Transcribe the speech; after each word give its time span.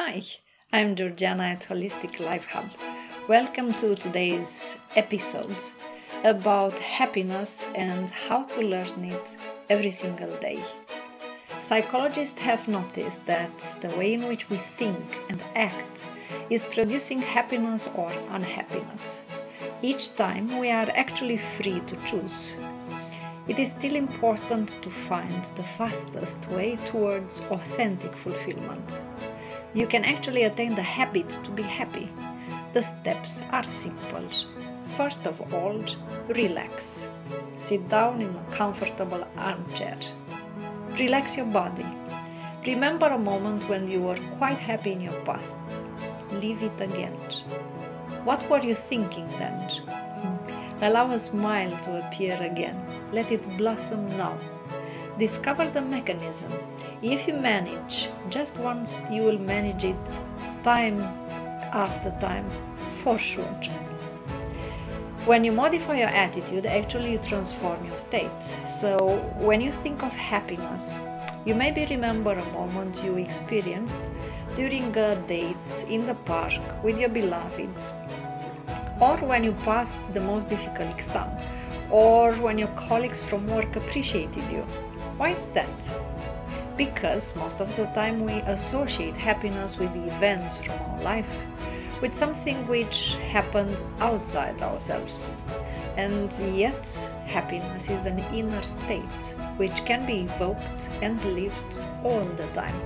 Hi, 0.00 0.22
I'm 0.72 0.94
Georgiana 0.94 1.42
at 1.42 1.68
Holistic 1.68 2.20
Life 2.20 2.46
Hub. 2.46 2.70
Welcome 3.26 3.74
to 3.80 3.96
today's 3.96 4.76
episode 4.94 5.56
about 6.22 6.78
happiness 6.78 7.64
and 7.74 8.08
how 8.08 8.44
to 8.44 8.60
learn 8.60 9.02
it 9.02 9.36
every 9.68 9.90
single 9.90 10.32
day. 10.36 10.62
Psychologists 11.64 12.38
have 12.38 12.68
noticed 12.68 13.26
that 13.26 13.50
the 13.80 13.88
way 13.98 14.14
in 14.14 14.28
which 14.28 14.48
we 14.48 14.58
think 14.58 15.04
and 15.28 15.42
act 15.56 16.04
is 16.48 16.62
producing 16.62 17.20
happiness 17.20 17.88
or 17.96 18.12
unhappiness. 18.30 19.18
Each 19.82 20.14
time 20.14 20.60
we 20.60 20.70
are 20.70 20.88
actually 20.94 21.38
free 21.38 21.80
to 21.80 21.96
choose. 22.06 22.54
It 23.48 23.58
is 23.58 23.70
still 23.70 23.96
important 23.96 24.80
to 24.80 24.90
find 24.90 25.44
the 25.56 25.68
fastest 25.76 26.48
way 26.50 26.76
towards 26.86 27.40
authentic 27.50 28.14
fulfillment 28.14 28.92
you 29.74 29.86
can 29.86 30.04
actually 30.04 30.44
attain 30.44 30.74
the 30.74 30.82
habit 30.82 31.28
to 31.44 31.50
be 31.50 31.62
happy. 31.62 32.08
The 32.72 32.82
steps 32.82 33.42
are 33.50 33.64
simple. 33.64 34.28
First 34.96 35.26
of 35.26 35.54
all, 35.54 35.84
relax. 36.28 37.06
Sit 37.60 37.88
down 37.88 38.22
in 38.22 38.34
a 38.34 38.56
comfortable 38.56 39.26
armchair. 39.36 39.98
Relax 40.98 41.36
your 41.36 41.46
body. 41.46 41.86
Remember 42.66 43.06
a 43.06 43.18
moment 43.18 43.68
when 43.68 43.90
you 43.90 44.00
were 44.00 44.18
quite 44.38 44.58
happy 44.58 44.92
in 44.92 45.00
your 45.00 45.20
past. 45.24 45.58
Live 46.32 46.62
it 46.62 46.80
again. 46.80 47.16
What 48.24 48.48
were 48.50 48.62
you 48.62 48.74
thinking 48.74 49.28
then? 49.38 49.54
Hmm. 49.88 50.84
Allow 50.84 51.12
a 51.12 51.20
smile 51.20 51.70
to 51.84 52.06
appear 52.06 52.40
again. 52.42 52.76
Let 53.12 53.30
it 53.30 53.56
blossom 53.56 54.08
now. 54.16 54.38
Discover 55.18 55.70
the 55.70 55.80
mechanism. 55.80 56.52
If 57.00 57.28
you 57.28 57.34
manage 57.34 58.08
just 58.28 58.56
once, 58.56 59.02
you 59.08 59.22
will 59.22 59.38
manage 59.38 59.84
it 59.84 59.96
time 60.64 61.00
after 61.72 62.10
time 62.20 62.50
for 63.04 63.16
sure. 63.16 63.44
When 65.24 65.44
you 65.44 65.52
modify 65.52 65.98
your 65.98 66.08
attitude, 66.08 66.66
actually 66.66 67.12
you 67.12 67.18
transform 67.18 67.84
your 67.84 67.96
state. 67.98 68.42
So 68.80 69.18
when 69.38 69.60
you 69.60 69.70
think 69.70 70.02
of 70.02 70.10
happiness, 70.10 70.98
you 71.44 71.54
maybe 71.54 71.86
remember 71.86 72.32
a 72.32 72.52
moment 72.52 73.00
you 73.04 73.16
experienced 73.16 73.98
during 74.56 74.96
a 74.96 75.14
date 75.28 75.70
in 75.88 76.04
the 76.04 76.14
park 76.14 76.58
with 76.82 76.98
your 76.98 77.10
beloved, 77.10 77.70
or 79.00 79.16
when 79.18 79.44
you 79.44 79.52
passed 79.64 79.94
the 80.14 80.20
most 80.20 80.48
difficult 80.48 80.90
exam, 80.96 81.30
or 81.92 82.32
when 82.34 82.58
your 82.58 82.74
colleagues 82.88 83.22
from 83.22 83.46
work 83.46 83.76
appreciated 83.76 84.50
you. 84.50 84.66
Why 85.16 85.30
is 85.30 85.46
that? 85.50 85.68
Because 86.78 87.34
most 87.34 87.60
of 87.60 87.74
the 87.74 87.86
time 87.86 88.24
we 88.24 88.34
associate 88.46 89.16
happiness 89.16 89.76
with 89.76 89.92
the 89.94 90.06
events 90.14 90.58
from 90.58 90.78
our 90.78 91.02
life, 91.02 91.34
with 92.00 92.14
something 92.14 92.68
which 92.68 93.16
happened 93.32 93.76
outside 93.98 94.62
ourselves. 94.62 95.28
And 95.96 96.32
yet, 96.56 96.86
happiness 97.26 97.90
is 97.90 98.06
an 98.06 98.20
inner 98.32 98.62
state 98.62 99.18
which 99.56 99.84
can 99.86 100.06
be 100.06 100.20
evoked 100.20 100.88
and 101.02 101.20
lived 101.34 101.82
all 102.04 102.24
the 102.24 102.46
time, 102.54 102.80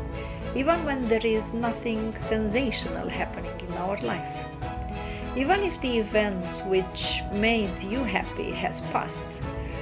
even 0.56 0.86
when 0.86 1.06
there 1.06 1.26
is 1.26 1.52
nothing 1.52 2.18
sensational 2.18 3.10
happening 3.10 3.60
in 3.60 3.74
our 3.74 4.00
life. 4.00 4.36
Even 5.36 5.60
if 5.60 5.78
the 5.82 5.98
events 5.98 6.62
which 6.62 7.20
made 7.30 7.78
you 7.80 8.04
happy 8.04 8.52
has 8.52 8.80
passed, 8.92 9.22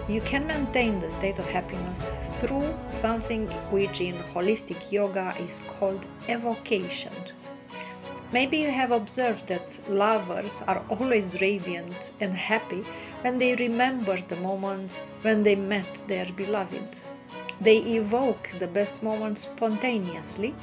you 0.08 0.20
can 0.22 0.48
maintain 0.48 0.98
the 0.98 1.12
state 1.12 1.38
of 1.38 1.46
happiness 1.46 2.04
through 2.40 2.74
something 2.94 3.46
which 3.70 4.00
in 4.00 4.14
holistic 4.34 4.90
yoga 4.90 5.34
is 5.38 5.60
called 5.68 6.04
evocation. 6.28 7.12
Maybe 8.32 8.58
you 8.58 8.70
have 8.70 8.92
observed 8.92 9.48
that 9.48 9.78
lovers 9.88 10.62
are 10.66 10.82
always 10.88 11.40
radiant 11.40 12.12
and 12.20 12.32
happy 12.32 12.84
when 13.22 13.38
they 13.38 13.56
remember 13.56 14.20
the 14.20 14.36
moments 14.36 14.98
when 15.22 15.42
they 15.42 15.56
met 15.56 15.92
their 16.06 16.26
beloved. 16.32 17.00
They 17.60 17.78
evoke 17.78 18.48
the 18.58 18.68
best 18.68 19.02
moments 19.02 19.42
spontaneously 19.42 20.54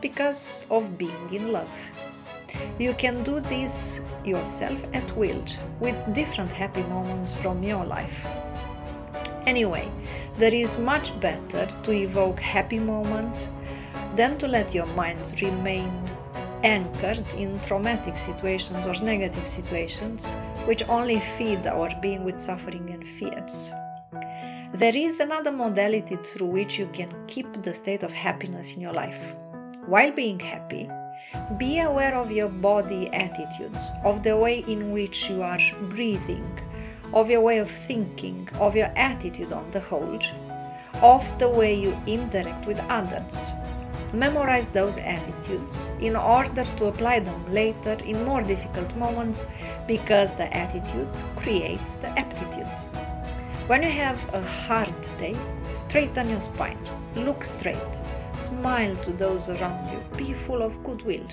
because 0.00 0.64
of 0.70 0.98
being 0.98 1.28
in 1.32 1.50
love. 1.50 1.74
You 2.78 2.94
can 2.94 3.24
do 3.24 3.40
this 3.40 4.00
yourself 4.24 4.80
at 4.92 5.16
will 5.16 5.42
with 5.80 5.96
different 6.14 6.52
happy 6.52 6.82
moments 6.82 7.32
from 7.32 7.62
your 7.62 7.84
life. 7.84 8.24
Anyway, 9.46 9.90
there 10.38 10.54
is 10.54 10.78
much 10.78 11.18
better 11.20 11.68
to 11.84 11.92
evoke 11.92 12.40
happy 12.40 12.78
moments 12.78 13.48
than 14.16 14.36
to 14.38 14.48
let 14.48 14.74
your 14.74 14.86
minds 14.86 15.40
remain 15.40 15.90
anchored 16.64 17.26
in 17.34 17.60
traumatic 17.60 18.16
situations 18.16 18.86
or 18.86 18.94
negative 19.04 19.46
situations 19.46 20.28
which 20.64 20.82
only 20.88 21.20
feed 21.36 21.64
our 21.66 21.90
being 22.00 22.24
with 22.24 22.40
suffering 22.40 22.90
and 22.90 23.06
fears. 23.06 23.70
There 24.72 24.96
is 24.96 25.20
another 25.20 25.52
modality 25.52 26.16
through 26.16 26.48
which 26.48 26.78
you 26.78 26.88
can 26.92 27.12
keep 27.28 27.62
the 27.62 27.74
state 27.74 28.02
of 28.02 28.12
happiness 28.12 28.72
in 28.72 28.80
your 28.80 28.92
life. 28.92 29.36
While 29.86 30.10
being 30.10 30.40
happy, 30.40 30.90
be 31.58 31.78
aware 31.78 32.16
of 32.16 32.32
your 32.32 32.48
body 32.48 33.08
attitudes, 33.12 33.78
of 34.02 34.22
the 34.24 34.36
way 34.36 34.64
in 34.66 34.90
which 34.90 35.28
you 35.28 35.42
are 35.42 35.60
breathing, 35.82 36.58
of 37.14 37.30
your 37.30 37.40
way 37.40 37.58
of 37.58 37.70
thinking, 37.70 38.48
of 38.54 38.74
your 38.74 38.92
attitude 38.96 39.52
on 39.52 39.70
the 39.70 39.80
whole, 39.80 40.20
of 41.00 41.24
the 41.38 41.48
way 41.48 41.72
you 41.72 41.96
interact 42.06 42.66
with 42.66 42.78
others. 42.88 43.52
Memorize 44.12 44.68
those 44.68 44.98
attitudes 44.98 45.76
in 46.00 46.16
order 46.16 46.64
to 46.76 46.86
apply 46.86 47.20
them 47.20 47.54
later 47.54 47.96
in 48.04 48.24
more 48.24 48.42
difficult 48.42 48.94
moments 48.96 49.42
because 49.86 50.34
the 50.34 50.52
attitude 50.56 51.08
creates 51.36 51.96
the 51.96 52.08
aptitude. 52.18 52.66
When 53.68 53.82
you 53.82 53.90
have 53.90 54.18
a 54.34 54.42
hard 54.42 54.94
day, 55.18 55.36
straighten 55.72 56.30
your 56.30 56.40
spine, 56.40 56.78
look 57.14 57.44
straight, 57.44 57.94
smile 58.38 58.96
to 59.04 59.12
those 59.12 59.48
around 59.48 59.92
you, 59.92 60.00
be 60.16 60.34
full 60.34 60.62
of 60.62 60.82
goodwill. 60.82 61.26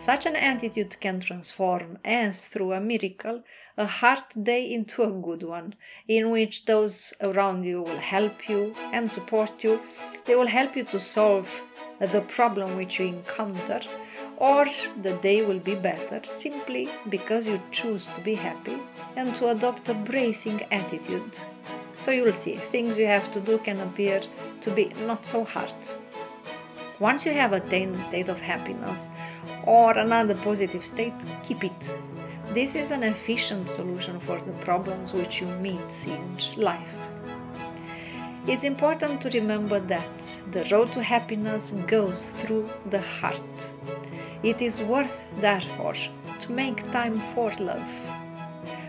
Such 0.00 0.26
an 0.26 0.36
attitude 0.36 1.00
can 1.00 1.18
transform, 1.18 1.98
as 2.04 2.40
through 2.40 2.72
a 2.72 2.80
miracle, 2.80 3.42
a 3.76 3.84
hard 3.84 4.22
day 4.40 4.72
into 4.72 5.02
a 5.02 5.10
good 5.10 5.42
one, 5.42 5.74
in 6.06 6.30
which 6.30 6.66
those 6.66 7.12
around 7.20 7.64
you 7.64 7.82
will 7.82 7.98
help 7.98 8.48
you 8.48 8.74
and 8.92 9.10
support 9.10 9.64
you. 9.64 9.80
They 10.24 10.36
will 10.36 10.46
help 10.46 10.76
you 10.76 10.84
to 10.84 11.00
solve 11.00 11.48
the 11.98 12.20
problem 12.22 12.76
which 12.76 13.00
you 13.00 13.06
encounter, 13.06 13.80
or 14.36 14.66
the 15.02 15.14
day 15.14 15.44
will 15.44 15.58
be 15.58 15.74
better 15.74 16.20
simply 16.22 16.88
because 17.08 17.48
you 17.48 17.60
choose 17.72 18.06
to 18.14 18.20
be 18.22 18.36
happy 18.36 18.78
and 19.16 19.34
to 19.36 19.48
adopt 19.48 19.88
a 19.88 19.94
bracing 19.94 20.62
attitude. 20.70 21.32
So 21.98 22.12
you 22.12 22.22
will 22.22 22.32
see, 22.32 22.56
things 22.56 22.96
you 22.96 23.06
have 23.06 23.32
to 23.32 23.40
do 23.40 23.58
can 23.58 23.80
appear 23.80 24.22
to 24.60 24.70
be 24.70 24.92
not 25.06 25.26
so 25.26 25.42
hard. 25.42 25.74
Once 27.00 27.26
you 27.26 27.32
have 27.32 27.52
attained 27.52 27.94
the 27.94 28.02
state 28.04 28.28
of 28.28 28.40
happiness 28.40 29.08
or 29.68 29.92
another 29.98 30.34
positive 30.36 30.84
state, 30.84 31.20
keep 31.42 31.62
it. 31.62 31.82
This 32.54 32.74
is 32.74 32.90
an 32.90 33.02
efficient 33.02 33.68
solution 33.68 34.18
for 34.18 34.40
the 34.40 34.52
problems 34.64 35.12
which 35.12 35.42
you 35.42 35.46
meet 35.66 35.92
in 36.06 36.38
life. 36.56 36.94
It's 38.46 38.64
important 38.64 39.20
to 39.20 39.30
remember 39.30 39.78
that 39.78 40.40
the 40.52 40.64
road 40.72 40.90
to 40.94 41.02
happiness 41.02 41.74
goes 41.86 42.22
through 42.40 42.70
the 42.88 43.02
heart. 43.02 43.70
It 44.42 44.62
is 44.62 44.80
worth, 44.80 45.22
therefore, 45.38 45.96
to 46.40 46.52
make 46.52 46.90
time 46.90 47.20
for 47.34 47.52
love. 47.58 47.92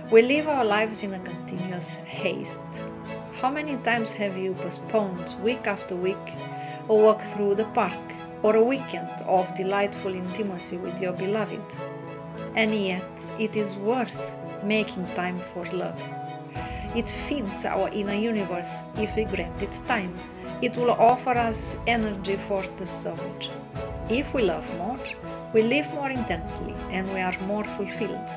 We 0.10 0.22
live 0.22 0.48
our 0.48 0.64
lives 0.64 1.04
in 1.04 1.14
a 1.14 1.20
continuous 1.20 1.90
haste. 2.22 2.72
How 3.42 3.52
many 3.52 3.76
times 3.78 4.12
have 4.12 4.38
you 4.38 4.54
postponed 4.54 5.36
week 5.44 5.68
after 5.68 5.94
week 5.94 6.26
a 6.88 6.94
walk 6.94 7.22
through 7.34 7.56
the 7.56 7.66
park, 7.66 8.09
or 8.44 8.56
a 8.56 8.64
weekend 8.64 9.10
of 9.26 9.56
delightful 9.58 10.14
intimacy 10.14 10.78
with 10.78 11.00
your 11.02 11.14
beloved. 11.14 11.62
And 12.56 12.74
yet, 12.74 13.12
it 13.38 13.56
is 13.56 13.76
worth 13.76 14.34
making 14.64 15.06
time 15.16 15.40
for 15.54 15.66
love. 15.66 16.02
It 16.96 17.10
feeds 17.10 17.66
our 17.66 17.90
inner 17.90 18.16
universe 18.16 18.72
if 18.98 19.16
we 19.16 19.26
grant 19.26 19.62
it 19.62 19.74
time. 19.88 20.18
It 20.62 20.76
will 20.76 20.92
offer 20.92 21.32
us 21.32 21.78
energy 21.86 22.38
for 22.48 22.64
the 22.78 22.86
soul. 22.86 23.18
If 24.10 24.34
we 24.34 24.42
love 24.42 24.68
more, 24.78 25.00
we 25.54 25.62
live 25.62 25.88
more 25.94 26.10
intensely 26.10 26.74
and 26.90 27.08
we 27.14 27.22
are 27.22 27.38
more 27.42 27.64
fulfilled. 27.64 28.30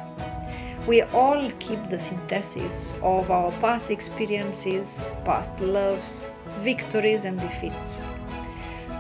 We 0.87 1.03
all 1.03 1.50
keep 1.61 1.88
the 1.88 1.99
synthesis 1.99 2.93
of 3.03 3.31
our 3.31 3.53
past 3.61 3.91
experiences, 3.91 5.09
past 5.25 5.59
loves, 5.61 6.25
victories, 6.61 7.25
and 7.25 7.41
defeats. 7.41 8.00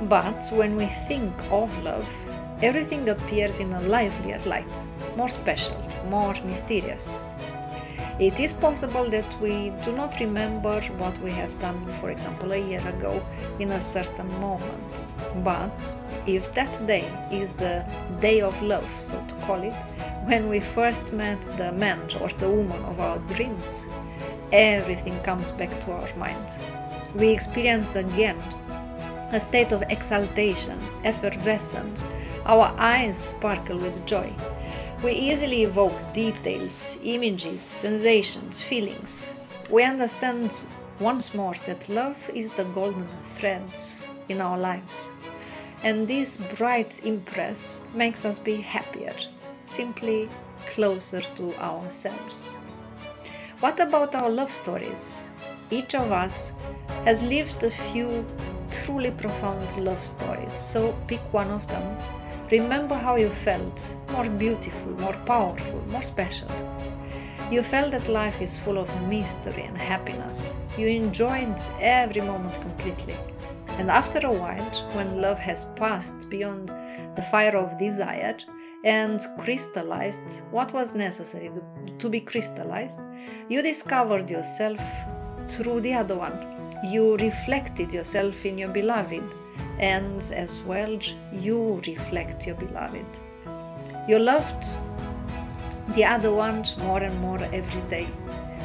But 0.08 0.48
when 0.52 0.76
we 0.76 0.86
think 0.86 1.32
of 1.50 1.70
love, 1.82 2.08
everything 2.60 3.08
appears 3.08 3.60
in 3.60 3.72
a 3.72 3.80
livelier 3.82 4.40
light, 4.46 4.76
more 5.16 5.28
special, 5.28 5.80
more 6.08 6.34
mysterious. 6.44 7.16
It 8.18 8.38
is 8.38 8.52
possible 8.52 9.08
that 9.10 9.40
we 9.40 9.72
do 9.84 9.92
not 9.92 10.18
remember 10.20 10.80
what 10.98 11.18
we 11.22 11.30
have 11.30 11.58
done, 11.60 11.86
for 12.00 12.10
example, 12.10 12.52
a 12.52 12.58
year 12.58 12.86
ago 12.86 13.24
in 13.58 13.70
a 13.72 13.80
certain 13.80 14.28
moment. 14.40 14.92
But 15.42 15.72
if 16.26 16.52
that 16.54 16.86
day 16.86 17.04
is 17.30 17.48
the 17.58 17.84
day 18.20 18.40
of 18.40 18.60
love, 18.62 18.88
so 19.00 19.14
to 19.28 19.34
call 19.46 19.62
it, 19.62 19.74
when 20.24 20.48
we 20.48 20.60
first 20.60 21.12
met 21.12 21.42
the 21.56 21.72
man 21.72 22.00
or 22.20 22.28
the 22.28 22.50
woman 22.50 22.84
of 22.84 23.00
our 23.00 23.18
dreams, 23.34 23.86
everything 24.52 25.18
comes 25.20 25.50
back 25.52 25.70
to 25.84 25.92
our 25.92 26.14
mind. 26.16 26.46
We 27.14 27.28
experience 27.28 27.96
again 27.96 28.38
a 29.32 29.40
state 29.40 29.72
of 29.72 29.82
exaltation, 29.88 30.78
effervescence. 31.04 32.04
Our 32.44 32.74
eyes 32.78 33.16
sparkle 33.16 33.78
with 33.78 34.04
joy. 34.04 34.30
We 35.02 35.12
easily 35.12 35.62
evoke 35.62 35.98
details, 36.12 36.98
images, 37.02 37.62
sensations, 37.62 38.60
feelings. 38.60 39.26
We 39.70 39.84
understand 39.84 40.50
once 41.00 41.34
more 41.34 41.54
that 41.66 41.88
love 41.88 42.18
is 42.34 42.52
the 42.52 42.64
golden 42.64 43.08
thread 43.34 43.64
in 44.28 44.40
our 44.40 44.58
lives. 44.58 45.08
And 45.82 46.06
this 46.06 46.36
bright 46.56 47.04
impress 47.04 47.80
makes 47.94 48.24
us 48.24 48.38
be 48.38 48.56
happier, 48.56 49.14
simply 49.66 50.28
closer 50.70 51.22
to 51.36 51.54
ourselves. 51.56 52.48
What 53.60 53.80
about 53.80 54.14
our 54.14 54.30
love 54.30 54.52
stories? 54.54 55.20
Each 55.70 55.94
of 55.94 56.12
us 56.12 56.52
has 57.04 57.22
lived 57.22 57.62
a 57.64 57.70
few 57.70 58.24
truly 58.72 59.10
profound 59.10 59.76
love 59.76 60.04
stories, 60.06 60.54
so 60.54 60.94
pick 61.06 61.20
one 61.32 61.50
of 61.50 61.66
them. 61.68 61.96
Remember 62.50 62.94
how 62.94 63.16
you 63.16 63.30
felt 63.30 63.80
more 64.10 64.28
beautiful, 64.28 64.92
more 64.92 65.16
powerful, 65.26 65.80
more 65.88 66.02
special. 66.02 66.48
You 67.50 67.62
felt 67.62 67.92
that 67.92 68.08
life 68.08 68.40
is 68.40 68.56
full 68.58 68.78
of 68.78 68.88
mystery 69.08 69.62
and 69.62 69.76
happiness. 69.76 70.52
You 70.76 70.86
enjoyed 70.86 71.56
every 71.80 72.20
moment 72.20 72.54
completely. 72.60 73.16
And 73.78 73.90
after 73.90 74.26
a 74.26 74.32
while, 74.32 74.70
when 74.94 75.20
love 75.20 75.38
has 75.38 75.66
passed 75.76 76.28
beyond 76.28 76.68
the 77.16 77.22
fire 77.30 77.56
of 77.56 77.78
desire 77.78 78.36
and 78.84 79.20
crystallized 79.38 80.20
what 80.50 80.72
was 80.72 80.94
necessary 80.94 81.50
to 81.98 82.08
be 82.08 82.20
crystallized, 82.20 83.00
you 83.48 83.62
discovered 83.62 84.28
yourself 84.28 84.80
through 85.48 85.80
the 85.80 85.94
other 85.94 86.16
one. 86.16 86.51
You 86.84 87.16
reflected 87.18 87.92
yourself 87.92 88.44
in 88.44 88.58
your 88.58 88.68
beloved, 88.68 89.22
and 89.78 90.18
as 90.32 90.58
well, 90.66 90.98
you 91.32 91.80
reflect 91.86 92.44
your 92.46 92.56
beloved. 92.56 93.06
You 94.08 94.18
loved 94.18 94.66
the 95.94 96.04
other 96.04 96.32
one 96.32 96.66
more 96.78 97.02
and 97.02 97.18
more 97.20 97.42
every 97.52 97.82
day. 97.88 98.08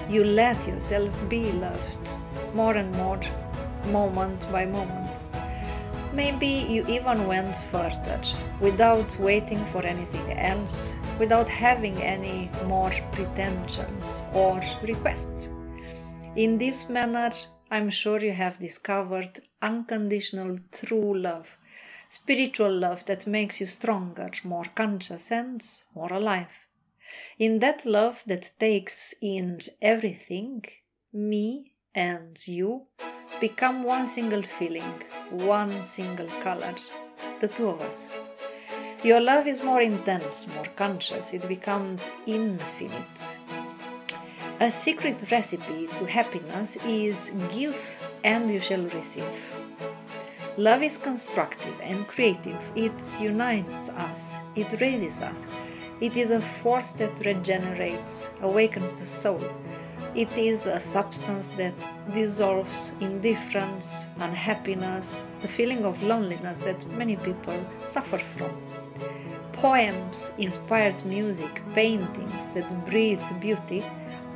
You 0.10 0.24
let 0.24 0.68
yourself 0.68 1.14
be 1.30 1.52
loved 1.52 2.10
more 2.56 2.76
and 2.76 2.92
more 2.96 3.22
moment 3.92 4.52
by 4.52 4.66
moment. 4.66 5.12
Maybe 6.14 6.48
you 6.48 6.88
even 6.88 7.28
went 7.28 7.56
further 7.72 8.20
without 8.60 9.20
waiting 9.20 9.64
for 9.66 9.84
anything 9.84 10.34
else, 10.34 10.92
without 11.20 11.48
having 11.48 12.02
any 12.02 12.50
more 12.66 12.92
pretensions 13.12 14.22
or 14.34 14.64
requests. 14.82 15.50
In 16.36 16.58
this 16.58 16.90
manner, 16.90 17.32
I'm 17.70 17.90
sure 17.90 18.22
you 18.22 18.32
have 18.32 18.60
discovered 18.60 19.42
unconditional 19.62 20.60
true 20.72 21.18
love, 21.18 21.58
spiritual 22.10 22.74
love 22.74 23.06
that 23.08 23.28
makes 23.28 23.60
you 23.60 23.68
stronger, 23.68 24.32
more 24.44 24.66
conscious, 24.74 25.32
and 25.32 25.62
more 25.94 26.14
alive. 26.14 26.52
In 27.38 27.60
that 27.60 27.86
love 27.86 28.24
that 28.26 28.52
takes 28.60 29.14
in 29.22 29.60
everything, 29.82 30.64
me 31.12 31.74
and 31.94 32.38
you, 32.48 32.84
become 33.42 33.84
one 33.84 34.08
single 34.08 34.44
feeling, 34.44 35.04
one 35.30 35.84
single 35.84 36.30
color, 36.42 36.76
the 37.42 37.50
two 37.50 37.68
of 37.68 37.82
us. 37.82 38.10
Your 39.04 39.20
love 39.20 39.46
is 39.46 39.62
more 39.62 39.82
intense, 39.82 40.48
more 40.48 40.68
conscious, 40.76 41.34
it 41.34 41.48
becomes 41.48 42.10
infinite. 42.26 43.57
A 44.60 44.72
secret 44.72 45.18
recipe 45.30 45.86
to 46.00 46.06
happiness 46.08 46.78
is 46.84 47.30
give 47.54 47.80
and 48.24 48.52
you 48.52 48.60
shall 48.60 48.82
receive. 48.88 49.54
Love 50.58 50.82
is 50.82 50.98
constructive 50.98 51.80
and 51.80 52.08
creative, 52.08 52.60
it 52.76 52.92
unites 53.20 53.90
us, 53.90 54.34
it 54.56 54.82
raises 54.82 55.22
us. 55.22 55.46
It 56.02 56.18
is 56.18 56.32
a 56.32 56.42
force 56.42 56.92
that 56.94 57.24
regenerates, 57.24 58.26
awakens 58.42 58.94
the 58.94 59.06
soul, 59.06 59.44
it 60.16 60.36
is 60.36 60.66
a 60.66 60.80
substance 60.80 61.50
that 61.50 61.76
dissolves 62.12 62.94
indifference, 63.00 64.06
unhappiness, 64.20 65.22
the 65.44 65.48
feeling 65.48 65.86
of 65.86 66.02
loneliness 66.02 66.58
that 66.60 66.84
many 66.94 67.16
people 67.18 67.64
suffer 67.86 68.18
from. 68.18 68.58
Poems, 69.54 70.32
inspired 70.40 71.06
music, 71.06 71.62
paintings 71.76 72.48
that 72.56 72.86
breathe 72.88 73.22
beauty 73.40 73.84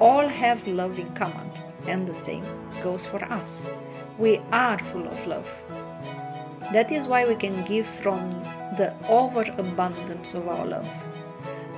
all 0.01 0.27
have 0.27 0.67
love 0.67 0.99
in 0.99 1.13
common, 1.13 1.49
and 1.87 2.07
the 2.07 2.15
same 2.15 2.45
goes 2.83 3.05
for 3.05 3.23
us. 3.25 3.65
We 4.17 4.41
are 4.51 4.79
full 4.91 5.07
of 5.07 5.27
love. 5.27 5.47
That 6.73 6.91
is 6.91 7.07
why 7.07 7.27
we 7.27 7.35
can 7.35 7.63
give 7.65 7.85
from 7.85 8.41
the 8.77 8.93
overabundance 9.07 10.33
of 10.33 10.47
our 10.47 10.65
love. 10.65 10.89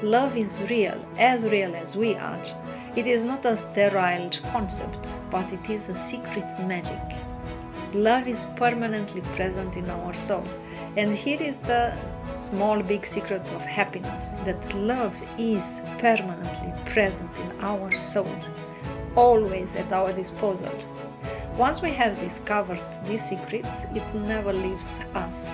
Love 0.02 0.38
is 0.38 0.62
real, 0.70 1.00
as 1.18 1.44
real 1.44 1.75
as 1.75 1.96
we 1.96 2.16
are, 2.16 2.44
it 2.96 3.08
is 3.08 3.24
not 3.24 3.44
a 3.44 3.58
sterile 3.58 4.30
concept, 4.52 5.16
but 5.31 5.52
it 5.52 5.68
is 5.68 5.90
a 5.90 5.98
secret 5.98 6.48
magic. 6.60 7.02
Love 7.92 8.28
is 8.28 8.46
permanently 8.56 9.22
present 9.36 9.75
in 9.75 9.90
our 9.90 10.14
soul. 10.14 10.46
And 10.98 11.16
here 11.16 11.42
is 11.42 11.60
the 11.60 11.94
small 12.38 12.81
big 12.81 13.06
secret 13.06 13.42
of 13.56 13.62
happiness 13.62 14.30
that 14.46 14.74
love 14.75 15.16
is 15.38 15.81
permanently 16.00 16.74
present 16.92 17.30
in 17.38 17.62
our 17.62 17.92
soul, 17.98 18.36
always 19.16 19.75
at 19.75 19.92
our 19.92 20.14
disposal. 20.14 20.74
Once 21.58 21.81
we 21.81 21.92
have 21.92 22.20
discovered 22.20 22.84
this 23.06 23.30
secret, 23.30 23.66
it 23.94 24.16
never 24.16 24.52
leaves 24.52 25.00
us. 25.14 25.54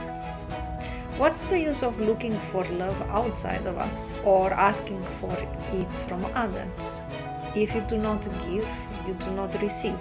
What's 1.17 1.41
the 1.41 1.59
use 1.59 1.83
of 1.83 1.99
looking 1.99 2.39
for 2.51 2.63
love 2.65 3.01
outside 3.09 3.65
of 3.67 3.77
us 3.77 4.09
or 4.23 4.53
asking 4.53 5.05
for 5.19 5.37
it 5.73 5.93
from 6.07 6.23
others? 6.33 6.97
If 7.55 7.75
you 7.75 7.81
do 7.89 7.97
not 7.97 8.23
give, 8.47 8.67
you 9.05 9.13
do 9.15 9.31
not 9.31 9.61
receive. 9.61 9.99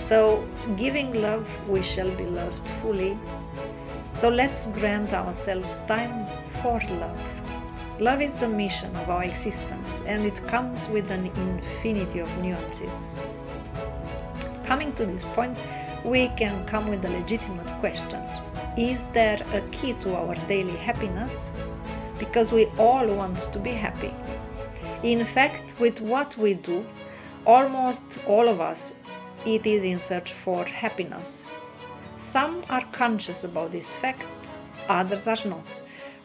So, 0.00 0.46
giving 0.76 1.22
love, 1.22 1.48
we 1.66 1.82
shall 1.82 2.10
be 2.10 2.26
loved 2.26 2.68
fully. 2.82 3.18
So, 4.16 4.28
let's 4.28 4.66
grant 4.68 5.12
ourselves 5.12 5.78
time 5.86 6.26
for 6.62 6.80
love. 6.98 7.20
Love 8.00 8.22
is 8.22 8.34
the 8.34 8.48
mission 8.48 8.94
of 8.96 9.08
our 9.08 9.24
existence 9.24 10.02
and 10.06 10.24
it 10.24 10.36
comes 10.48 10.88
with 10.88 11.10
an 11.10 11.26
infinity 11.26 12.18
of 12.18 12.28
nuances. 12.38 13.12
Coming 14.64 14.92
to 14.94 15.06
this 15.06 15.24
point, 15.34 15.56
we 16.04 16.28
can 16.36 16.66
come 16.66 16.88
with 16.88 17.04
a 17.04 17.10
legitimate 17.10 17.68
question 17.80 18.20
Is 18.76 19.04
there 19.12 19.40
a 19.52 19.60
key 19.70 19.94
to 20.02 20.16
our 20.16 20.34
daily 20.48 20.76
happiness? 20.76 21.50
Because 22.18 22.50
we 22.50 22.66
all 22.78 23.06
want 23.06 23.38
to 23.52 23.58
be 23.58 23.70
happy. 23.70 24.12
In 25.02 25.24
fact, 25.24 25.78
with 25.78 26.00
what 26.00 26.36
we 26.36 26.54
do, 26.54 26.84
almost 27.46 28.02
all 28.26 28.48
of 28.48 28.60
us, 28.60 28.92
it 29.46 29.66
is 29.66 29.84
in 29.84 30.00
search 30.00 30.32
for 30.32 30.64
happiness. 30.64 31.44
Some 32.24 32.64
are 32.70 32.84
conscious 32.92 33.44
about 33.44 33.72
this 33.72 33.94
fact, 33.94 34.54
others 34.88 35.26
are 35.26 35.44
not. 35.44 35.66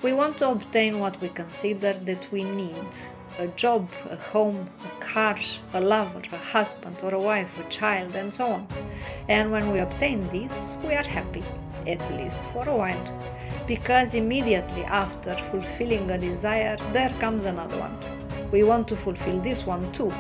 We 0.01 0.13
want 0.13 0.37
to 0.37 0.49
obtain 0.49 0.99
what 0.99 1.21
we 1.21 1.29
consider 1.29 1.93
that 1.93 2.31
we 2.31 2.43
need 2.43 2.87
a 3.37 3.47
job, 3.47 3.89
a 4.09 4.15
home, 4.15 4.69
a 4.83 5.03
car, 5.03 5.37
a 5.73 5.79
lover, 5.81 6.21
a 6.31 6.37
husband 6.37 6.97
or 7.03 7.13
a 7.13 7.21
wife, 7.21 7.51
a 7.59 7.69
child, 7.69 8.15
and 8.15 8.33
so 8.33 8.47
on. 8.47 8.67
And 9.27 9.51
when 9.51 9.71
we 9.71 9.79
obtain 9.79 10.27
this, 10.29 10.73
we 10.83 10.93
are 10.93 11.03
happy, 11.03 11.43
at 11.87 12.01
least 12.15 12.39
for 12.53 12.67
a 12.67 12.75
while, 12.75 13.19
because 13.67 14.13
immediately 14.13 14.83
after 14.85 15.35
fulfilling 15.51 16.11
a 16.11 16.17
desire, 16.17 16.77
there 16.91 17.13
comes 17.19 17.45
another 17.45 17.77
one 17.77 17.97
we 18.51 18.63
want 18.63 18.87
to 18.87 18.95
fulfill 18.95 19.39
this 19.41 19.65
one 19.65 19.91
too. 19.91 20.11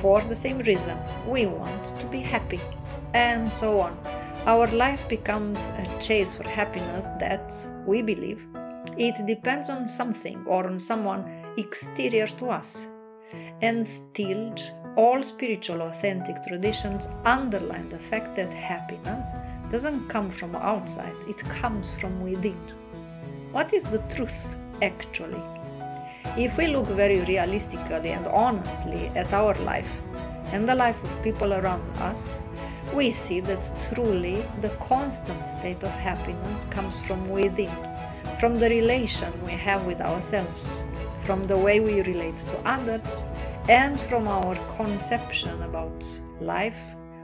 For 0.00 0.20
the 0.22 0.36
same 0.36 0.58
reason, 0.58 0.98
we 1.26 1.46
want 1.46 1.84
to 1.98 2.06
be 2.06 2.20
happy. 2.20 2.60
And 3.14 3.52
so 3.52 3.80
on. 3.80 3.96
Our 4.46 4.66
life 4.66 5.08
becomes 5.08 5.58
a 5.70 5.98
chase 6.02 6.34
for 6.34 6.46
happiness 6.46 7.06
that, 7.18 7.50
we 7.86 8.02
believe, 8.02 8.46
it 8.98 9.26
depends 9.26 9.70
on 9.70 9.88
something 9.88 10.44
or 10.46 10.66
on 10.66 10.78
someone 10.78 11.24
exterior 11.56 12.26
to 12.26 12.50
us. 12.50 12.86
And 13.62 13.88
still, 13.88 14.54
all 14.96 15.22
spiritual 15.22 15.80
authentic 15.80 16.44
traditions 16.46 17.08
underline 17.24 17.88
the 17.88 17.98
fact 17.98 18.36
that 18.36 18.52
happiness 18.52 19.26
doesn't 19.70 20.10
come 20.10 20.30
from 20.30 20.54
outside, 20.56 21.16
it 21.26 21.38
comes 21.38 21.88
from 21.98 22.22
within. 22.22 22.60
What 23.50 23.72
is 23.72 23.84
the 23.84 24.02
truth 24.14 24.44
actually? 24.82 25.42
If 26.36 26.58
we 26.58 26.66
look 26.66 26.88
very 26.88 27.20
realistically 27.20 28.10
and 28.10 28.26
honestly 28.26 29.06
at 29.14 29.32
our 29.32 29.54
life 29.60 29.90
and 30.52 30.68
the 30.68 30.74
life 30.74 31.02
of 31.02 31.22
people 31.22 31.54
around 31.54 31.82
us, 31.96 32.40
we 32.94 33.10
see 33.10 33.40
that 33.40 33.72
truly 33.92 34.46
the 34.60 34.70
constant 34.80 35.46
state 35.46 35.82
of 35.82 35.90
happiness 35.90 36.66
comes 36.70 36.98
from 37.00 37.28
within, 37.28 37.74
from 38.38 38.58
the 38.58 38.68
relation 38.68 39.32
we 39.44 39.52
have 39.52 39.84
with 39.84 40.00
ourselves, 40.00 40.68
from 41.24 41.46
the 41.46 41.58
way 41.58 41.80
we 41.80 42.02
relate 42.02 42.38
to 42.38 42.58
others, 42.64 43.24
and 43.68 43.98
from 44.02 44.28
our 44.28 44.54
conception 44.76 45.62
about 45.62 46.04
life, 46.40 46.80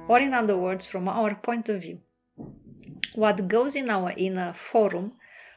or 0.09 0.19
in 0.19 0.35
other 0.35 0.57
words, 0.57 0.85
from 0.85 1.09
our 1.09 1.35
point 1.35 1.69
of 1.69 1.83
view. 1.83 2.00
What 3.15 3.49
goes 3.49 3.77
in 3.77 3.91
our 3.91 4.12
inner 4.17 4.53
forum 4.53 5.12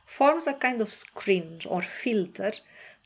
forms 0.05 0.47
a 0.47 0.53
kind 0.53 0.81
of 0.81 0.93
screen 0.93 1.61
or 1.65 1.81
filter 1.81 2.53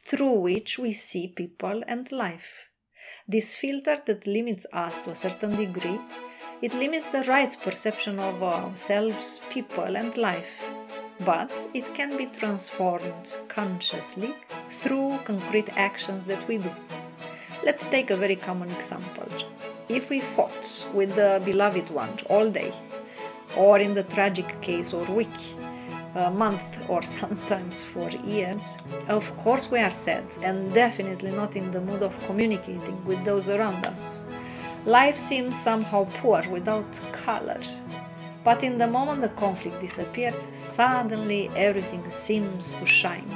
through 0.04 0.40
which 0.40 0.78
we 0.80 0.94
see 0.94 1.28
people 1.28 1.84
and 1.88 2.12
life. 2.12 2.54
This 3.28 3.56
filter 3.56 4.02
that 4.06 4.26
limits 4.26 4.66
us 4.72 5.02
to 5.02 5.12
a 5.12 5.16
certain 5.16 5.56
degree, 5.56 6.00
it 6.62 6.74
limits 6.74 7.08
the 7.08 7.24
right 7.24 7.56
perception 7.62 8.18
of 8.20 8.42
um, 8.42 8.72
ourselves, 8.72 9.40
people, 9.52 9.96
and 9.96 10.18
life. 10.18 10.52
But 11.20 11.52
it 11.74 11.94
can 11.94 12.18
be 12.18 12.28
transformed 12.28 13.36
consciously 13.48 14.36
through 14.72 15.20
concrete 15.26 15.70
actions 15.76 16.26
that 16.26 16.48
we 16.48 16.58
do. 16.58 16.72
Let's 17.64 17.86
take 17.88 18.10
a 18.10 18.18
very 18.18 18.36
common 18.36 18.72
example. 18.72 19.28
If 19.90 20.10
we 20.10 20.20
fought 20.20 20.86
with 20.94 21.16
the 21.16 21.42
beloved 21.46 21.90
one 21.90 22.20
all 22.30 22.50
day, 22.50 22.74
or 23.56 23.80
in 23.80 23.94
the 23.94 24.04
tragic 24.04 24.60
case 24.62 24.94
or 24.94 25.06
week, 25.06 25.40
a 26.16 26.32
month 26.32 26.66
or 26.90 27.02
sometimes 27.20 27.84
for 27.84 28.10
years, 28.10 28.64
of 29.08 29.36
course 29.38 29.70
we 29.70 29.80
are 29.80 29.92
sad 29.92 30.26
and 30.42 30.74
definitely 30.74 31.32
not 31.32 31.56
in 31.56 31.72
the 31.72 31.82
mood 31.82 32.02
of 32.02 32.14
communicating 32.26 33.04
with 33.06 33.24
those 33.26 33.48
around 33.48 33.86
us. 33.86 34.12
Life 34.88 35.20
seems 35.20 35.60
somehow 35.62 36.08
poor 36.22 36.42
without 36.50 36.90
color. 37.12 37.60
But 38.46 38.64
in 38.64 38.78
the 38.78 38.88
moment 38.88 39.20
the 39.20 39.28
conflict 39.28 39.82
disappears, 39.82 40.48
suddenly 40.54 41.52
everything 41.58 42.10
seems 42.10 42.72
to 42.72 42.86
shine. 42.86 43.30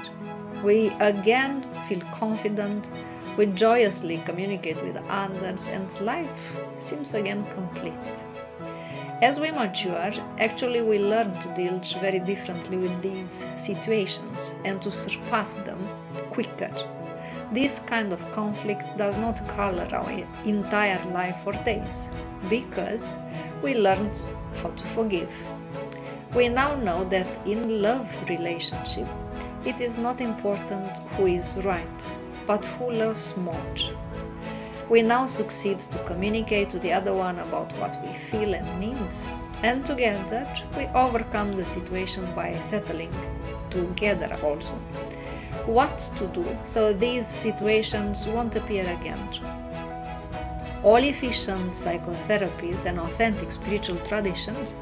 We 0.63 0.96
again 1.01 1.67
feel 1.89 2.00
confident, 2.13 2.89
we 3.36 3.48
joyously 3.48 4.24
communicate 4.25 4.81
with 4.81 4.96
others, 5.10 5.67
and 5.67 5.89
life 6.00 6.41
seems 6.79 7.13
again 7.15 7.46
complete. 7.53 8.15
As 9.22 9.38
we 9.38 9.51
mature, 9.51 10.13
actually, 10.39 10.81
we 10.81 11.00
learn 11.00 11.34
to 11.34 11.53
deal 11.53 11.81
very 12.00 12.20
differently 12.20 12.77
with 12.77 13.01
these 13.01 13.46
situations 13.58 14.53
and 14.63 14.81
to 14.81 14.89
surpass 14.89 15.55
them 15.55 15.86
quicker. 16.29 16.72
This 17.51 17.79
kind 17.79 18.13
of 18.13 18.31
conflict 18.31 18.98
does 18.98 19.17
not 19.17 19.46
color 19.50 19.86
our 19.91 20.10
entire 20.46 21.03
life 21.12 21.36
for 21.43 21.51
days 21.65 22.08
because 22.50 23.13
we 23.62 23.74
learned 23.74 24.25
how 24.62 24.70
to 24.70 24.88
forgive. 24.96 25.29
We 26.34 26.48
now 26.48 26.75
know 26.75 27.03
that 27.10 27.27
in 27.46 27.81
love 27.81 28.08
relationship, 28.29 29.08
it 29.65 29.81
is 29.81 29.98
not 29.98 30.22
important 30.22 30.91
who 31.17 31.25
is 31.25 31.58
right, 31.65 32.01
but 32.48 32.63
who 32.63 32.89
loves 32.93 33.36
more. 33.36 33.75
We 34.89 35.01
now 35.01 35.27
succeed 35.27 35.79
to 35.91 35.98
communicate 36.05 36.70
to 36.70 36.79
the 36.79 36.93
other 36.93 37.13
one 37.13 37.39
about 37.39 37.75
what 37.79 38.01
we 38.01 38.13
feel 38.29 38.53
and 38.53 38.79
need, 38.79 39.12
and 39.62 39.86
together 39.86 40.48
we 40.77 40.86
overcome 40.96 41.58
the 41.58 41.65
situation 41.65 42.34
by 42.34 42.58
settling 42.62 43.13
together 43.70 44.39
also 44.41 44.74
what 45.65 46.00
to 46.17 46.27
do 46.27 46.46
so 46.65 46.93
these 46.93 47.27
situations 47.27 48.25
won't 48.25 48.55
appear 48.55 48.84
again. 48.84 49.20
All 50.84 51.03
efficient 51.03 51.74
psychotherapies 51.74 52.86
and 52.86 53.00
authentic 53.00 53.51
spiritual 53.51 53.98
traditions 54.08 54.74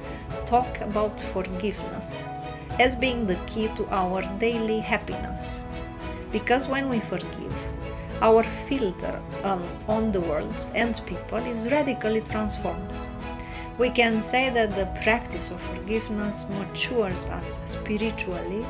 talk 0.45 0.79
about 0.79 1.19
forgiveness 1.33 2.23
as 2.79 2.95
being 2.95 3.27
the 3.27 3.35
key 3.47 3.67
to 3.75 3.85
our 3.89 4.21
daily 4.39 4.79
happiness. 4.79 5.59
Because 6.31 6.67
when 6.67 6.87
we 6.87 7.01
forgive, 7.01 7.55
our 8.21 8.43
filter 8.67 9.21
on, 9.43 9.61
on 9.87 10.11
the 10.11 10.21
world 10.21 10.55
and 10.75 11.01
people 11.05 11.39
is 11.39 11.69
radically 11.69 12.21
transformed. 12.21 12.91
We 13.79 13.89
can 13.89 14.21
say 14.21 14.49
that 14.49 14.75
the 14.75 14.87
practice 15.03 15.49
of 15.51 15.61
forgiveness 15.61 16.45
matures 16.49 17.27
us 17.27 17.59
spiritually 17.65 18.65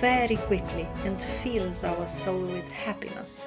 very 0.00 0.36
quickly 0.36 0.88
and 1.04 1.22
fills 1.42 1.84
our 1.84 2.08
soul 2.08 2.40
with 2.40 2.70
happiness. 2.72 3.44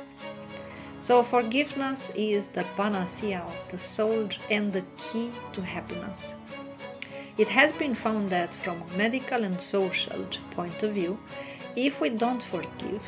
So, 1.02 1.24
forgiveness 1.24 2.12
is 2.16 2.46
the 2.46 2.66
panacea 2.76 3.40
of 3.40 3.72
the 3.72 3.80
soul 3.80 4.30
and 4.52 4.72
the 4.72 4.84
key 4.98 5.32
to 5.54 5.62
happiness. 5.64 6.36
It 7.40 7.48
has 7.48 7.72
been 7.72 7.96
found 7.96 8.30
that, 8.30 8.54
from 8.54 8.84
a 8.84 8.98
medical 8.98 9.44
and 9.44 9.60
social 9.60 10.24
point 10.52 10.84
of 10.84 10.94
view, 10.94 11.18
if 11.76 12.00
we 12.00 12.10
don't 12.10 12.44
forgive, 12.44 13.02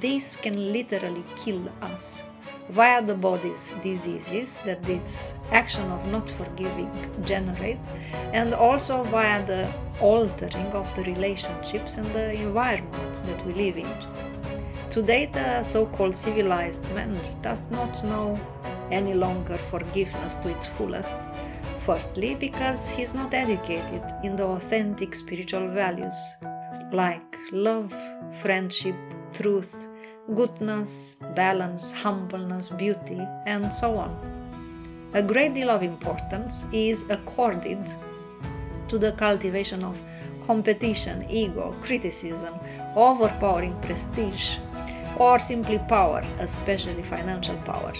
this 0.00 0.36
can 0.36 0.72
literally 0.72 1.24
kill 1.36 1.68
us 1.82 2.22
via 2.70 3.04
the 3.04 3.14
body's 3.14 3.70
diseases 3.82 4.58
that 4.64 4.82
this 4.82 5.32
action 5.50 5.90
of 5.90 6.06
not 6.06 6.30
forgiving 6.30 6.90
generates, 7.24 7.84
and 8.32 8.54
also 8.54 9.02
via 9.04 9.44
the 9.46 9.72
altering 10.00 10.66
of 10.72 10.86
the 10.96 11.02
relationships 11.04 11.96
and 11.96 12.06
the 12.14 12.32
environment 12.32 13.26
that 13.26 13.46
we 13.46 13.52
live 13.54 13.76
in. 13.76 13.92
Today 14.90 15.26
the 15.32 15.64
so-called 15.64 16.16
civilized 16.16 16.84
man 16.94 17.18
does 17.42 17.70
not 17.70 18.04
know 18.04 18.38
any 18.90 19.14
longer 19.14 19.58
forgiveness 19.70 20.34
to 20.36 20.48
its 20.48 20.66
fullest 20.66 21.16
firstly 21.84 22.34
because 22.34 22.90
he's 22.90 23.14
not 23.14 23.34
educated 23.34 24.02
in 24.22 24.36
the 24.36 24.44
authentic 24.44 25.14
spiritual 25.14 25.66
values 25.68 26.14
like 26.92 27.36
love 27.50 27.92
friendship 28.40 28.94
truth 29.32 29.81
goodness, 30.28 31.16
balance, 31.34 31.92
humbleness, 31.92 32.68
beauty, 32.68 33.20
and 33.46 33.74
so 33.74 33.96
on. 33.96 34.16
A 35.14 35.22
great 35.22 35.52
deal 35.52 35.68
of 35.68 35.82
importance 35.82 36.64
is 36.72 37.04
accorded 37.10 37.84
to 38.88 38.98
the 38.98 39.12
cultivation 39.12 39.82
of 39.82 39.98
competition, 40.46 41.28
ego, 41.28 41.74
criticism, 41.82 42.54
overpowering 42.94 43.78
prestige, 43.82 44.56
or 45.16 45.38
simply 45.38 45.78
power, 45.88 46.24
especially 46.38 47.02
financial 47.02 47.56
power. 47.58 47.92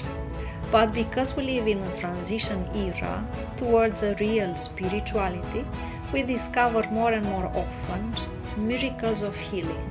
But 0.71 0.95
because 0.95 1.37
we 1.37 1.43
live 1.43 1.67
in 1.67 1.83
a 1.83 1.97
transition 1.99 2.67
era 2.75 3.27
towards 3.59 4.03
a 4.03 4.15
real 4.15 4.57
spirituality, 4.57 5.67
we 6.13 6.23
discover 6.23 6.89
more 6.91 7.13
and 7.13 7.27
more 7.27 7.47
often 7.47 8.15
miracles 8.57 9.23
of 9.23 9.37
healing 9.37 9.91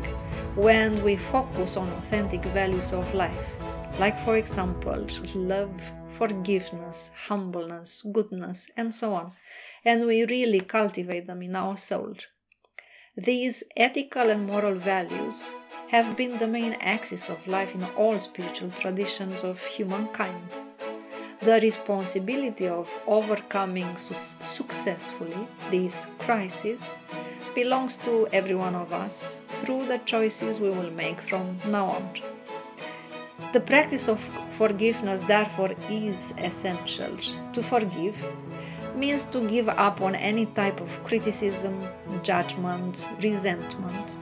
when 0.56 1.02
we 1.04 1.16
focus 1.16 1.78
on 1.78 1.90
authentic 1.94 2.44
values 2.46 2.92
of 2.92 3.14
life, 3.14 3.48
like, 4.00 4.20
for 4.26 4.36
example, 4.36 5.08
love, 5.34 5.82
forgiveness, 6.18 7.10
humbleness, 7.28 8.06
goodness, 8.12 8.68
and 8.76 8.94
so 8.94 9.14
on, 9.14 9.32
and 9.86 10.06
we 10.06 10.26
really 10.26 10.60
cultivate 10.60 11.26
them 11.28 11.42
in 11.42 11.56
our 11.56 11.78
soul. 11.78 12.14
These 13.16 13.64
ethical 13.78 14.30
and 14.30 14.46
moral 14.46 14.76
values 14.76 15.52
have 15.90 16.16
been 16.16 16.38
the 16.38 16.48
main 16.48 16.74
axis 16.80 17.30
of 17.30 17.46
life 17.48 17.74
in 17.74 17.84
all 17.98 18.20
spiritual 18.20 18.72
traditions 18.72 19.44
of 19.44 19.60
humankind. 19.62 20.50
The 21.42 21.60
responsibility 21.62 22.68
of 22.68 22.90
overcoming 23.08 23.98
su- 23.98 24.16
successfully 24.46 25.48
these 25.70 26.08
crises 26.20 26.92
belongs 27.54 27.98
to 27.98 28.28
every 28.32 28.56
one 28.56 28.76
of 28.76 28.94
us 28.94 29.38
through 29.60 29.86
the 29.88 29.98
choices 30.00 30.60
we 30.60 30.70
will 30.70 30.92
make 30.92 31.22
from 31.22 31.60
now 31.66 31.86
on. 31.86 32.10
The 33.54 33.60
practice 33.60 34.08
of 34.08 34.20
forgiveness, 34.58 35.22
therefore, 35.24 35.72
is 35.90 36.34
essential. 36.38 37.18
To 37.54 37.64
forgive 37.64 38.16
means 38.96 39.24
to 39.26 39.48
give 39.48 39.68
up 39.68 40.02
on 40.02 40.16
any 40.16 40.46
type 40.46 40.80
of 40.80 41.04
criticism, 41.04 41.88
judgment, 42.24 43.06
resentment 43.22 44.16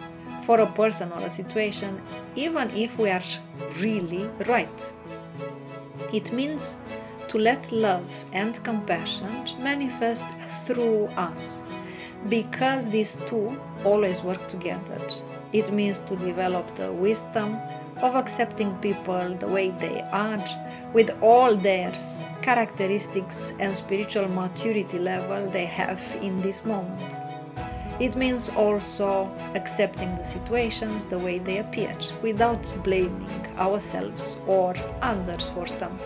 for 0.45 0.59
a 0.59 0.65
person 0.65 1.11
or 1.11 1.19
a 1.19 1.29
situation, 1.29 2.01
even 2.35 2.69
if 2.71 2.97
we 2.97 3.09
are 3.09 3.23
really 3.77 4.27
right. 4.47 4.93
It 6.11 6.31
means 6.33 6.75
to 7.27 7.37
let 7.37 7.71
love 7.71 8.09
and 8.33 8.63
compassion 8.63 9.29
manifest 9.59 10.25
through 10.65 11.05
us 11.09 11.61
because 12.27 12.89
these 12.89 13.17
two 13.27 13.59
always 13.85 14.21
work 14.21 14.47
together. 14.49 14.99
It 15.53 15.71
means 15.73 16.01
to 16.01 16.15
develop 16.15 16.75
the 16.75 16.91
wisdom 16.91 17.57
of 18.01 18.15
accepting 18.15 18.75
people 18.77 19.35
the 19.39 19.47
way 19.47 19.71
they 19.71 20.01
are, 20.11 20.43
with 20.93 21.09
all 21.21 21.55
their 21.55 21.93
characteristics 22.41 23.53
and 23.59 23.75
spiritual 23.75 24.27
maturity 24.27 24.99
level 24.99 25.49
they 25.49 25.65
have 25.65 26.01
in 26.21 26.41
this 26.41 26.63
moment. 26.65 27.13
It 27.99 28.15
means 28.15 28.49
also 28.49 29.29
accepting 29.55 30.15
the 30.15 30.23
situations 30.23 31.05
the 31.05 31.19
way 31.19 31.39
they 31.39 31.57
appear 31.57 31.97
without 32.21 32.63
blaming 32.83 33.45
ourselves 33.57 34.37
or 34.47 34.73
others 35.01 35.49
for 35.49 35.65
them. 35.65 35.99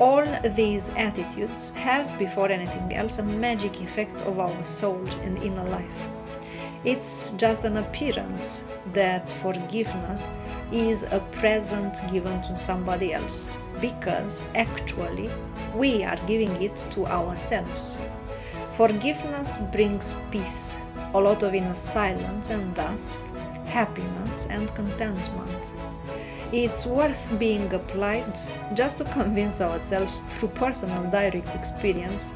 All 0.00 0.24
these 0.54 0.90
attitudes 0.90 1.70
have, 1.70 2.18
before 2.20 2.50
anything 2.50 2.94
else, 2.94 3.18
a 3.18 3.22
magic 3.24 3.80
effect 3.80 4.16
of 4.18 4.38
our 4.38 4.64
soul 4.64 5.04
and 5.22 5.42
inner 5.42 5.64
life. 5.64 6.00
It's 6.84 7.32
just 7.32 7.64
an 7.64 7.78
appearance 7.78 8.62
that 8.92 9.30
forgiveness 9.42 10.28
is 10.70 11.02
a 11.02 11.18
present 11.32 11.94
given 12.12 12.40
to 12.42 12.56
somebody 12.56 13.12
else 13.12 13.48
because 13.80 14.44
actually 14.54 15.30
we 15.74 16.04
are 16.04 16.18
giving 16.28 16.62
it 16.62 16.76
to 16.92 17.06
ourselves. 17.06 17.96
Forgiveness 18.76 19.58
brings 19.72 20.14
peace, 20.30 20.76
a 21.14 21.18
lot 21.18 21.42
of 21.42 21.54
inner 21.54 21.74
silence, 21.74 22.50
and 22.50 22.72
thus 22.76 23.24
happiness 23.66 24.46
and 24.48 24.72
contentment. 24.76 25.64
It's 26.52 26.86
worth 26.86 27.30
being 27.38 27.72
applied 27.74 28.38
just 28.72 28.96
to 28.98 29.04
convince 29.04 29.60
ourselves 29.60 30.22
through 30.30 30.48
personal 30.48 31.02
direct 31.10 31.54
experience 31.54 32.32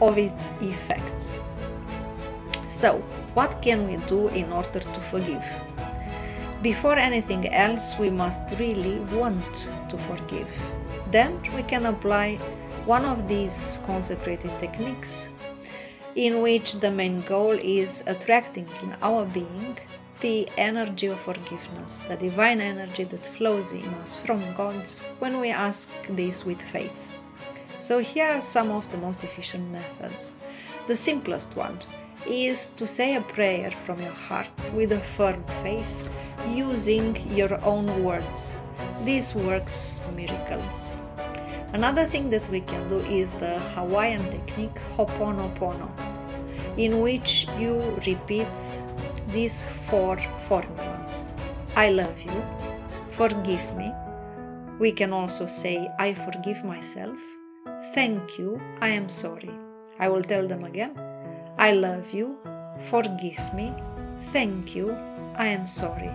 of 0.00 0.16
its 0.16 0.48
effects. 0.62 1.36
So, 2.70 3.02
what 3.34 3.60
can 3.60 3.86
we 3.86 3.98
do 4.06 4.28
in 4.28 4.50
order 4.50 4.80
to 4.80 5.00
forgive? 5.10 5.44
Before 6.62 6.96
anything 6.96 7.48
else, 7.48 7.98
we 7.98 8.08
must 8.08 8.42
really 8.58 8.98
want 9.14 9.68
to 9.90 9.98
forgive. 9.98 10.48
Then 11.10 11.42
we 11.54 11.62
can 11.62 11.84
apply 11.84 12.36
one 12.86 13.04
of 13.04 13.28
these 13.28 13.78
consecrated 13.84 14.52
techniques 14.58 15.28
in 16.14 16.40
which 16.40 16.80
the 16.80 16.90
main 16.90 17.20
goal 17.22 17.52
is 17.52 18.02
attracting 18.06 18.68
in 18.82 18.94
our 19.02 19.26
being 19.26 19.78
the 20.20 20.48
energy 20.58 21.06
of 21.06 21.18
forgiveness, 21.20 22.00
the 22.08 22.16
divine 22.16 22.60
energy 22.60 23.04
that 23.04 23.26
flows 23.26 23.72
in 23.72 23.88
us 24.02 24.16
from 24.16 24.40
God 24.54 24.84
when 25.18 25.40
we 25.40 25.50
ask 25.50 25.90
this 26.08 26.44
with 26.44 26.60
faith. 26.60 27.10
So, 27.80 28.00
here 28.00 28.26
are 28.26 28.42
some 28.42 28.70
of 28.70 28.90
the 28.90 28.98
most 28.98 29.24
efficient 29.24 29.70
methods. 29.70 30.32
The 30.86 30.96
simplest 30.96 31.56
one 31.56 31.78
is 32.26 32.68
to 32.76 32.86
say 32.86 33.16
a 33.16 33.20
prayer 33.22 33.72
from 33.86 34.00
your 34.00 34.12
heart 34.12 34.72
with 34.74 34.92
a 34.92 35.00
firm 35.00 35.42
faith 35.62 36.10
using 36.48 37.16
your 37.34 37.62
own 37.64 38.04
words. 38.04 38.52
This 39.04 39.34
works 39.34 40.00
miracles. 40.14 40.90
Another 41.72 42.06
thing 42.06 42.30
that 42.30 42.48
we 42.50 42.60
can 42.60 42.88
do 42.88 42.98
is 42.98 43.30
the 43.32 43.58
Hawaiian 43.74 44.28
technique 44.30 44.78
Ho'oponopono, 44.96 45.88
in 46.76 47.00
which 47.00 47.46
you 47.58 47.80
repeat 48.06 48.48
these 49.32 49.62
four 49.88 50.18
formulas. 50.48 51.24
I 51.76 51.90
love 51.90 52.20
you, 52.20 52.44
forgive 53.12 53.76
me. 53.76 53.92
We 54.78 54.92
can 54.92 55.12
also 55.12 55.46
say 55.46 55.88
I 55.98 56.14
forgive 56.14 56.64
myself, 56.64 57.18
thank 57.94 58.38
you, 58.38 58.60
I 58.80 58.88
am 58.88 59.08
sorry. 59.08 59.50
I 59.98 60.08
will 60.08 60.22
tell 60.22 60.48
them 60.48 60.64
again. 60.64 60.98
I 61.58 61.72
love 61.72 62.10
you, 62.12 62.38
forgive 62.88 63.54
me, 63.54 63.74
thank 64.32 64.74
you, 64.74 64.96
I 65.36 65.46
am 65.48 65.68
sorry. 65.68 66.10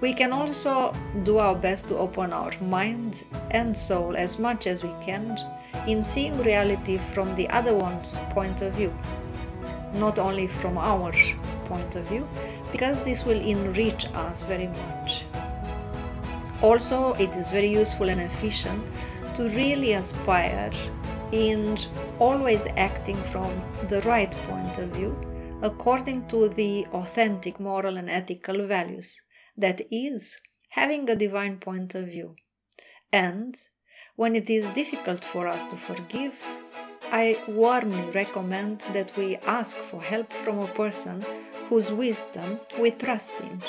We 0.00 0.12
can 0.12 0.32
also 0.32 0.94
do 1.24 1.38
our 1.38 1.54
best 1.54 1.88
to 1.88 1.96
open 1.96 2.32
our 2.32 2.52
mind 2.60 3.24
and 3.50 3.76
soul 3.76 4.14
as 4.14 4.38
much 4.38 4.66
as 4.66 4.82
we 4.82 4.92
can 5.04 5.38
in 5.86 6.02
seeing 6.02 6.38
reality 6.42 6.98
from 7.14 7.34
the 7.34 7.48
other 7.48 7.74
one's 7.74 8.18
point 8.30 8.60
of 8.60 8.74
view, 8.74 8.92
not 9.94 10.18
only 10.18 10.46
from 10.46 10.76
our 10.76 11.12
point 11.68 11.94
of 11.94 12.04
view, 12.04 12.26
because 12.72 13.00
this 13.02 13.24
will 13.24 13.40
enrich 13.40 14.06
us 14.14 14.42
very 14.42 14.68
much. 14.68 15.22
Also, 16.62 17.12
it 17.14 17.30
is 17.30 17.50
very 17.50 17.70
useful 17.70 18.08
and 18.08 18.20
efficient 18.20 18.82
to 19.36 19.48
really 19.50 19.92
aspire 19.92 20.72
in 21.32 21.78
always 22.18 22.66
acting 22.76 23.22
from 23.24 23.62
the 23.88 24.00
right 24.02 24.30
point 24.48 24.78
of 24.78 24.88
view 24.90 25.14
according 25.62 26.26
to 26.28 26.48
the 26.50 26.86
authentic 26.92 27.58
moral 27.58 27.96
and 27.96 28.10
ethical 28.10 28.66
values 28.66 29.20
that 29.56 29.80
is, 29.90 30.36
having 30.70 31.08
a 31.08 31.16
divine 31.16 31.58
point 31.58 31.94
of 31.94 32.06
view. 32.06 32.36
And 33.12 33.56
when 34.16 34.36
it 34.36 34.50
is 34.50 34.66
difficult 34.74 35.24
for 35.24 35.46
us 35.46 35.62
to 35.70 35.76
forgive, 35.76 36.34
I 37.10 37.38
warmly 37.48 38.10
recommend 38.10 38.80
that 38.92 39.16
we 39.16 39.36
ask 39.36 39.76
for 39.76 40.02
help 40.02 40.32
from 40.44 40.58
a 40.58 40.66
person 40.68 41.24
whose 41.68 41.90
wisdom 41.90 42.60
we 42.78 42.90
trust 42.90 43.32
in. 43.40 43.62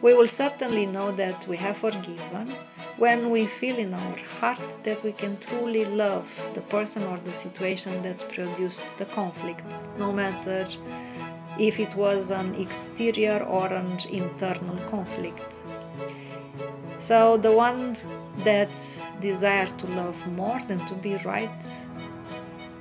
We 0.00 0.14
will 0.14 0.28
certainly 0.28 0.86
know 0.86 1.12
that 1.12 1.46
we 1.46 1.56
have 1.58 1.76
forgiven 1.76 2.54
when 2.98 3.30
we 3.30 3.46
feel 3.46 3.76
in 3.78 3.94
our 3.94 4.16
heart 4.40 4.84
that 4.84 5.02
we 5.02 5.12
can 5.12 5.38
truly 5.38 5.84
love 5.84 6.28
the 6.54 6.60
person 6.60 7.02
or 7.04 7.18
the 7.18 7.34
situation 7.34 8.02
that 8.02 8.28
produced 8.28 8.82
the 8.98 9.04
conflict, 9.06 9.66
no 9.98 10.12
matter 10.12 10.68
if 11.58 11.78
it 11.78 11.94
was 11.94 12.30
an 12.30 12.54
exterior 12.54 13.42
or 13.44 13.66
an 13.66 13.98
internal 14.10 14.76
conflict. 14.88 15.62
So, 16.98 17.36
the 17.36 17.52
one 17.52 17.96
that 18.44 18.70
desire 19.20 19.66
to 19.78 19.86
love 19.88 20.16
more 20.28 20.60
than 20.68 20.78
to 20.86 20.94
be 20.94 21.16
right, 21.16 21.64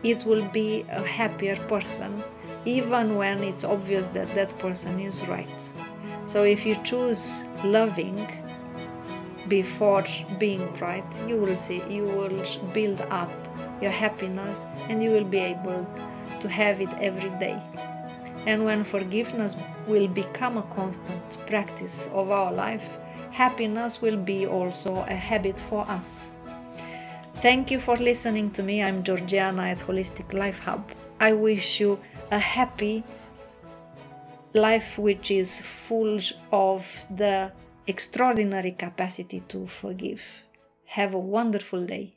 it 0.03 0.23
will 0.25 0.45
be 0.49 0.85
a 0.89 1.01
happier 1.01 1.55
person, 1.67 2.23
even 2.65 3.15
when 3.15 3.43
it's 3.43 3.63
obvious 3.63 4.07
that 4.09 4.33
that 4.35 4.57
person 4.59 4.99
is 4.99 5.19
right. 5.27 5.47
So, 6.27 6.43
if 6.43 6.65
you 6.65 6.75
choose 6.83 7.41
loving 7.63 8.27
before 9.47 10.05
being 10.39 10.73
right, 10.79 11.05
you 11.27 11.35
will 11.37 11.57
see, 11.57 11.83
you 11.89 12.05
will 12.05 12.45
build 12.73 13.01
up 13.09 13.31
your 13.81 13.91
happiness 13.91 14.63
and 14.87 15.03
you 15.03 15.09
will 15.09 15.25
be 15.25 15.39
able 15.39 15.85
to 16.39 16.47
have 16.47 16.79
it 16.79 16.89
every 16.99 17.31
day. 17.39 17.61
And 18.45 18.65
when 18.65 18.83
forgiveness 18.83 19.55
will 19.87 20.07
become 20.07 20.57
a 20.57 20.63
constant 20.73 21.47
practice 21.47 22.07
of 22.13 22.31
our 22.31 22.51
life, 22.51 22.87
happiness 23.31 24.01
will 24.01 24.17
be 24.17 24.47
also 24.47 25.05
a 25.07 25.15
habit 25.15 25.59
for 25.69 25.87
us. 25.89 26.27
Thank 27.37 27.71
you 27.71 27.79
for 27.79 27.97
listening 27.97 28.51
to 28.51 28.63
me. 28.63 28.83
I'm 28.83 29.03
Georgiana 29.03 29.63
at 29.63 29.79
Holistic 29.79 30.33
Life 30.33 30.59
Hub. 30.59 30.91
I 31.19 31.33
wish 31.33 31.79
you 31.79 31.99
a 32.31 32.39
happy 32.39 33.03
life 34.53 34.97
which 34.97 35.29
is 35.31 35.59
full 35.59 36.19
of 36.51 36.85
the 37.09 37.51
extraordinary 37.87 38.71
capacity 38.71 39.43
to 39.49 39.67
forgive. 39.67 40.21
Have 40.85 41.13
a 41.13 41.19
wonderful 41.19 41.85
day. 41.85 42.15